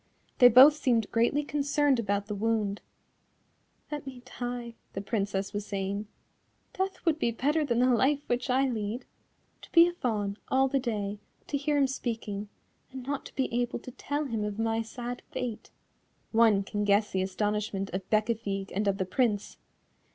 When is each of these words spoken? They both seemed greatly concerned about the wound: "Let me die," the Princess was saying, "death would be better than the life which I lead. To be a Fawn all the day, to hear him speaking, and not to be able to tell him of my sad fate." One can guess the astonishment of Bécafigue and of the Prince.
They 0.39 0.47
both 0.47 0.73
seemed 0.73 1.11
greatly 1.11 1.43
concerned 1.43 1.99
about 1.99 2.25
the 2.25 2.33
wound: 2.33 2.81
"Let 3.91 4.07
me 4.07 4.23
die," 4.39 4.73
the 4.93 5.01
Princess 5.01 5.53
was 5.53 5.63
saying, 5.67 6.07
"death 6.73 7.05
would 7.05 7.19
be 7.19 7.29
better 7.29 7.63
than 7.63 7.77
the 7.77 7.85
life 7.93 8.23
which 8.27 8.49
I 8.49 8.67
lead. 8.67 9.05
To 9.61 9.71
be 9.71 9.85
a 9.87 9.93
Fawn 9.93 10.39
all 10.47 10.67
the 10.67 10.79
day, 10.79 11.19
to 11.45 11.55
hear 11.55 11.77
him 11.77 11.85
speaking, 11.85 12.49
and 12.91 13.05
not 13.05 13.27
to 13.27 13.35
be 13.35 13.53
able 13.53 13.77
to 13.77 13.91
tell 13.91 14.25
him 14.25 14.43
of 14.43 14.57
my 14.57 14.81
sad 14.81 15.21
fate." 15.29 15.69
One 16.31 16.63
can 16.63 16.83
guess 16.83 17.11
the 17.11 17.21
astonishment 17.21 17.91
of 17.93 18.09
Bécafigue 18.09 18.71
and 18.73 18.87
of 18.87 18.97
the 18.97 19.05
Prince. 19.05 19.57